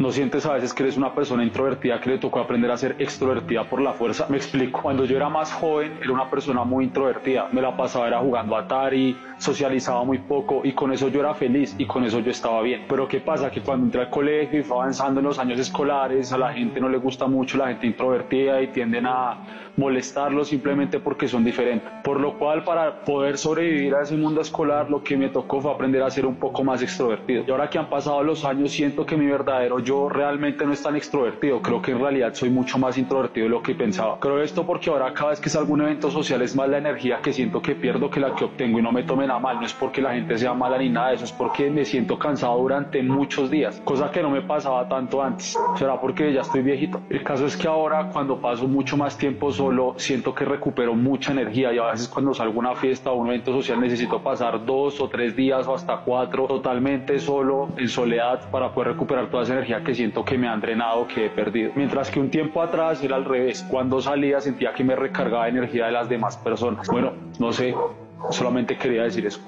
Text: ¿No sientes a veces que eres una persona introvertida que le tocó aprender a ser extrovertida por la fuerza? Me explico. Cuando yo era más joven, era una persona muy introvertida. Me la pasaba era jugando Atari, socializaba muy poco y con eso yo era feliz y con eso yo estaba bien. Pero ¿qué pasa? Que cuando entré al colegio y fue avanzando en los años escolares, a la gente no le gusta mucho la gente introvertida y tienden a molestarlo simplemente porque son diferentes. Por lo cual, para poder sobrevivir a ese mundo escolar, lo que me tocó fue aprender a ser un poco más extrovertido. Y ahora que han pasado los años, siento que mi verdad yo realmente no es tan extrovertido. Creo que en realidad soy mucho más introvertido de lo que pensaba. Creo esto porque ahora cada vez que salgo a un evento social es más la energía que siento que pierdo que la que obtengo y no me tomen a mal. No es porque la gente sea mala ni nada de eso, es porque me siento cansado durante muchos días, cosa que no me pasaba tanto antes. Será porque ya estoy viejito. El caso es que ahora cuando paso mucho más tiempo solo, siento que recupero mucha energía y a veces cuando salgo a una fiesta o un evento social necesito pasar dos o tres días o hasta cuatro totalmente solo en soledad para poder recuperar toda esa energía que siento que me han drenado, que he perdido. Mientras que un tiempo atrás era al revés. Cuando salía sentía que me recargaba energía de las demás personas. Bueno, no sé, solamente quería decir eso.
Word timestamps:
¿No 0.00 0.10
sientes 0.10 0.44
a 0.44 0.54
veces 0.54 0.74
que 0.74 0.82
eres 0.82 0.96
una 0.96 1.14
persona 1.14 1.44
introvertida 1.44 2.00
que 2.00 2.10
le 2.10 2.18
tocó 2.18 2.40
aprender 2.40 2.68
a 2.72 2.76
ser 2.76 2.96
extrovertida 2.98 3.62
por 3.70 3.80
la 3.80 3.92
fuerza? 3.92 4.26
Me 4.28 4.36
explico. 4.36 4.82
Cuando 4.82 5.04
yo 5.04 5.16
era 5.16 5.28
más 5.28 5.52
joven, 5.52 5.98
era 6.02 6.12
una 6.12 6.28
persona 6.28 6.64
muy 6.64 6.86
introvertida. 6.86 7.48
Me 7.52 7.62
la 7.62 7.76
pasaba 7.76 8.08
era 8.08 8.18
jugando 8.18 8.56
Atari, 8.56 9.16
socializaba 9.38 10.02
muy 10.02 10.18
poco 10.18 10.62
y 10.64 10.72
con 10.72 10.92
eso 10.92 11.06
yo 11.06 11.20
era 11.20 11.32
feliz 11.34 11.76
y 11.78 11.86
con 11.86 12.02
eso 12.02 12.18
yo 12.18 12.32
estaba 12.32 12.60
bien. 12.60 12.86
Pero 12.88 13.06
¿qué 13.06 13.20
pasa? 13.20 13.52
Que 13.52 13.60
cuando 13.60 13.86
entré 13.86 14.00
al 14.00 14.10
colegio 14.10 14.58
y 14.58 14.64
fue 14.64 14.78
avanzando 14.78 15.20
en 15.20 15.26
los 15.26 15.38
años 15.38 15.60
escolares, 15.60 16.32
a 16.32 16.38
la 16.38 16.52
gente 16.52 16.80
no 16.80 16.88
le 16.88 16.98
gusta 16.98 17.28
mucho 17.28 17.56
la 17.56 17.68
gente 17.68 17.86
introvertida 17.86 18.60
y 18.62 18.66
tienden 18.66 19.06
a 19.06 19.61
molestarlo 19.76 20.44
simplemente 20.44 21.00
porque 21.00 21.28
son 21.28 21.44
diferentes. 21.44 21.90
Por 22.04 22.20
lo 22.20 22.38
cual, 22.38 22.64
para 22.64 23.00
poder 23.04 23.38
sobrevivir 23.38 23.94
a 23.94 24.02
ese 24.02 24.16
mundo 24.16 24.40
escolar, 24.40 24.90
lo 24.90 25.02
que 25.02 25.16
me 25.16 25.28
tocó 25.28 25.60
fue 25.60 25.72
aprender 25.72 26.02
a 26.02 26.10
ser 26.10 26.26
un 26.26 26.36
poco 26.36 26.64
más 26.64 26.82
extrovertido. 26.82 27.44
Y 27.46 27.50
ahora 27.50 27.70
que 27.70 27.78
han 27.78 27.88
pasado 27.88 28.22
los 28.22 28.44
años, 28.44 28.72
siento 28.72 29.06
que 29.06 29.16
mi 29.16 29.26
verdad 29.26 29.62
yo 29.84 30.08
realmente 30.08 30.64
no 30.64 30.72
es 30.72 30.82
tan 30.82 30.96
extrovertido. 30.96 31.60
Creo 31.62 31.80
que 31.80 31.92
en 31.92 32.00
realidad 32.00 32.34
soy 32.34 32.50
mucho 32.50 32.78
más 32.78 32.98
introvertido 32.98 33.44
de 33.44 33.50
lo 33.50 33.62
que 33.62 33.74
pensaba. 33.74 34.18
Creo 34.20 34.42
esto 34.42 34.66
porque 34.66 34.90
ahora 34.90 35.12
cada 35.14 35.30
vez 35.30 35.40
que 35.40 35.48
salgo 35.48 35.70
a 35.70 35.74
un 35.74 35.82
evento 35.82 36.10
social 36.10 36.42
es 36.42 36.54
más 36.56 36.68
la 36.68 36.78
energía 36.78 37.20
que 37.22 37.32
siento 37.32 37.60
que 37.62 37.74
pierdo 37.74 38.10
que 38.10 38.20
la 38.20 38.34
que 38.34 38.44
obtengo 38.44 38.78
y 38.78 38.82
no 38.82 38.92
me 38.92 39.02
tomen 39.02 39.30
a 39.30 39.38
mal. 39.38 39.56
No 39.60 39.66
es 39.66 39.72
porque 39.72 40.02
la 40.02 40.14
gente 40.14 40.38
sea 40.38 40.54
mala 40.54 40.78
ni 40.78 40.88
nada 40.88 41.10
de 41.10 41.16
eso, 41.16 41.24
es 41.24 41.32
porque 41.32 41.70
me 41.70 41.84
siento 41.84 42.18
cansado 42.18 42.58
durante 42.58 43.02
muchos 43.02 43.50
días, 43.50 43.80
cosa 43.84 44.10
que 44.10 44.22
no 44.22 44.30
me 44.30 44.42
pasaba 44.42 44.88
tanto 44.88 45.22
antes. 45.22 45.56
Será 45.76 46.00
porque 46.00 46.32
ya 46.32 46.40
estoy 46.40 46.62
viejito. 46.62 47.00
El 47.10 47.22
caso 47.22 47.46
es 47.46 47.56
que 47.56 47.68
ahora 47.68 48.08
cuando 48.12 48.40
paso 48.40 48.66
mucho 48.66 48.96
más 48.96 49.16
tiempo 49.16 49.52
solo, 49.62 49.94
siento 49.96 50.34
que 50.34 50.44
recupero 50.44 50.94
mucha 50.94 51.30
energía 51.30 51.72
y 51.72 51.78
a 51.78 51.92
veces 51.92 52.08
cuando 52.08 52.34
salgo 52.34 52.56
a 52.56 52.58
una 52.58 52.74
fiesta 52.74 53.12
o 53.12 53.14
un 53.14 53.28
evento 53.28 53.52
social 53.52 53.80
necesito 53.80 54.20
pasar 54.20 54.64
dos 54.64 55.00
o 55.00 55.08
tres 55.08 55.36
días 55.36 55.68
o 55.68 55.74
hasta 55.74 55.98
cuatro 55.98 56.46
totalmente 56.46 57.18
solo 57.20 57.68
en 57.76 57.88
soledad 57.88 58.50
para 58.50 58.72
poder 58.72 58.92
recuperar 58.92 59.30
toda 59.30 59.44
esa 59.44 59.52
energía 59.52 59.84
que 59.84 59.94
siento 59.94 60.24
que 60.24 60.36
me 60.36 60.48
han 60.48 60.60
drenado, 60.60 61.06
que 61.06 61.26
he 61.26 61.30
perdido. 61.30 61.70
Mientras 61.76 62.10
que 62.10 62.18
un 62.18 62.28
tiempo 62.30 62.60
atrás 62.60 63.02
era 63.04 63.14
al 63.16 63.24
revés. 63.24 63.64
Cuando 63.70 64.00
salía 64.00 64.40
sentía 64.40 64.72
que 64.72 64.82
me 64.82 64.96
recargaba 64.96 65.48
energía 65.48 65.86
de 65.86 65.92
las 65.92 66.08
demás 66.08 66.36
personas. 66.36 66.88
Bueno, 66.88 67.12
no 67.38 67.52
sé, 67.52 67.74
solamente 68.30 68.76
quería 68.76 69.04
decir 69.04 69.26
eso. 69.26 69.40